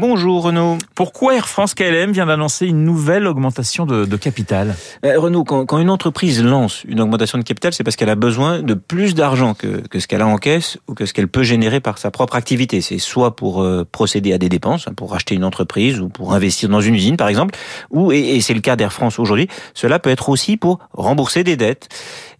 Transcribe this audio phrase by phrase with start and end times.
[0.00, 0.78] Bonjour Renaud.
[0.94, 5.66] Pourquoi Air France KLM vient d'annoncer une nouvelle augmentation de, de capital euh, Renaud, quand,
[5.66, 9.16] quand, une entreprise lance une augmentation de capital, c'est parce qu'elle a besoin de plus
[9.16, 11.98] d'argent que, que, ce qu'elle a en caisse ou que ce qu'elle peut générer par
[11.98, 12.80] sa propre activité.
[12.80, 16.32] C'est soit pour euh, procéder à des dépenses, hein, pour racheter une entreprise ou pour
[16.32, 17.56] investir dans une usine par exemple,
[17.90, 21.42] ou, et, et c'est le cas d'Air France aujourd'hui, cela peut être aussi pour rembourser
[21.42, 21.88] des dettes.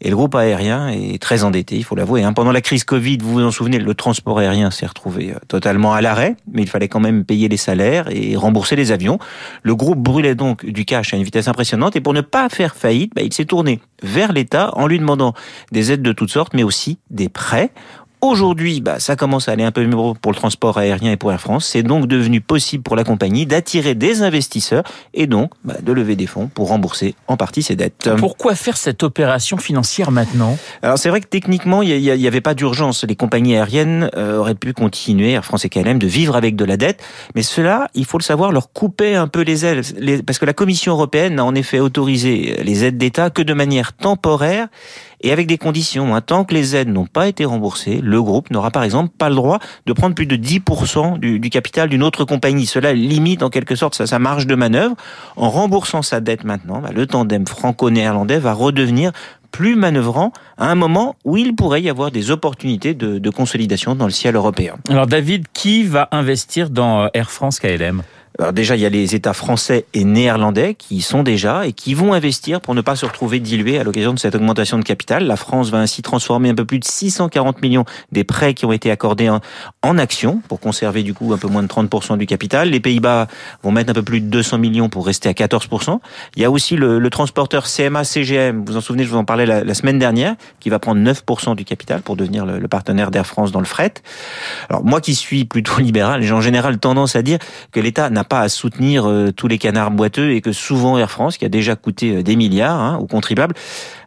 [0.00, 2.22] Et le groupe aérien est très endetté, il faut l'avouer.
[2.22, 2.32] Hein.
[2.32, 5.92] Pendant la crise Covid, vous vous en souvenez, le transport aérien s'est retrouvé euh, totalement
[5.92, 9.18] à l'arrêt, mais il fallait quand même payer les salaires et rembourser les avions.
[9.62, 12.76] Le groupe brûlait donc du cash à une vitesse impressionnante et pour ne pas faire
[12.76, 15.34] faillite, bah, il s'est tourné vers l'État en lui demandant
[15.72, 17.72] des aides de toutes sortes, mais aussi des prêts.
[18.20, 21.30] Aujourd'hui, bah, ça commence à aller un peu mieux pour le transport aérien et pour
[21.30, 21.66] Air France.
[21.66, 24.82] C'est donc devenu possible pour la compagnie d'attirer des investisseurs
[25.14, 28.10] et donc bah, de lever des fonds pour rembourser en partie ses dettes.
[28.18, 30.58] Pourquoi faire cette opération financière maintenant?
[30.82, 33.04] Alors c'est vrai que techniquement, il n'y avait pas d'urgence.
[33.04, 36.64] Les compagnies aériennes euh, auraient pu continuer, Air France et KLM, de vivre avec de
[36.64, 37.00] la dette.
[37.36, 39.82] Mais cela, il faut le savoir, leur coupait un peu les ailes.
[39.96, 43.54] Les, parce que la Commission européenne n'a en effet autorisé les aides d'État que de
[43.54, 44.66] manière temporaire
[45.20, 46.14] et avec des conditions.
[46.14, 46.20] Hein.
[46.20, 49.34] Tant que les aides n'ont pas été remboursées, le groupe n'aura par exemple pas le
[49.34, 52.66] droit de prendre plus de 10% du, du capital d'une autre compagnie.
[52.66, 54.96] Cela limite en quelque sorte sa, marge de manœuvre.
[55.36, 59.12] En remboursant sa dette maintenant, bah, le tandem franco-néerlandais va redevenir
[59.50, 63.94] plus manœuvrant à un moment où il pourrait y avoir des opportunités de, de consolidation
[63.94, 64.76] dans le ciel européen.
[64.90, 68.02] Alors David, qui va investir dans Air France KLM
[68.40, 71.72] alors déjà, il y a les États français et néerlandais qui y sont déjà et
[71.72, 74.84] qui vont investir pour ne pas se retrouver dilués à l'occasion de cette augmentation de
[74.84, 75.26] capital.
[75.26, 78.70] La France va ainsi transformer un peu plus de 640 millions des prêts qui ont
[78.70, 82.70] été accordés en, actions pour conserver du coup un peu moins de 30% du capital.
[82.70, 83.26] Les Pays-Bas
[83.64, 85.98] vont mettre un peu plus de 200 millions pour rester à 14%.
[86.36, 89.24] Il y a aussi le, transporteur CMA CGM, vous vous en souvenez, je vous en
[89.24, 92.68] parlais la, la semaine dernière, qui va prendre 9% du capital pour devenir le, le
[92.68, 93.94] partenaire d'Air France dans le fret.
[94.68, 97.38] Alors moi qui suis plutôt libéral, j'ai en général tendance à dire
[97.72, 101.10] que l'État n'a pas à soutenir euh, tous les canards boiteux et que souvent Air
[101.10, 103.54] France, qui a déjà coûté euh, des milliards hein, aux contribuables,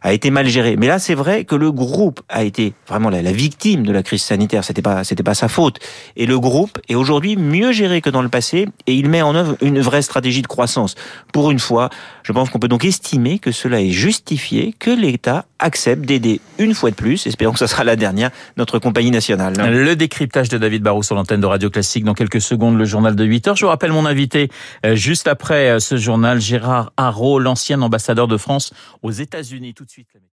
[0.02, 0.76] a été mal géré.
[0.76, 4.02] Mais là, c'est vrai que le groupe a été vraiment la, la victime de la
[4.02, 4.64] crise sanitaire.
[4.64, 5.78] C'était pas, c'était pas sa faute.
[6.16, 9.34] Et le groupe est aujourd'hui mieux géré que dans le passé et il met en
[9.34, 10.94] œuvre une vraie stratégie de croissance.
[11.32, 11.90] Pour une fois,
[12.22, 16.74] je pense qu'on peut donc estimer que cela est justifié, que l'État accepte d'aider une
[16.74, 19.54] fois de plus, espérons que ce sera la dernière, notre compagnie nationale.
[19.56, 23.16] Le décryptage de David Barrou sur l'antenne de Radio Classique dans quelques secondes, le journal
[23.16, 23.56] de 8 heures.
[23.56, 24.50] Je vous rappelle mon invité
[24.92, 29.74] juste après ce journal, Gérard Haro, l'ancien ambassadeur de France aux États-Unis.
[29.74, 30.08] Tout de suite.